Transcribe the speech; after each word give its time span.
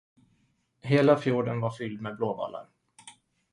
Hela 0.81 1.17
fjorden 1.17 1.59
var 1.59 1.71
fylld 1.71 2.01
med 2.01 2.15
blåvalar. 2.17 2.69